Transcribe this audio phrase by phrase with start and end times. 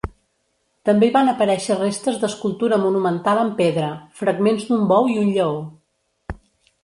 [0.89, 3.89] També hi van aparèixer restes d'escultura monumental en pedra:
[4.21, 5.59] fragments d'un bou i un lleó.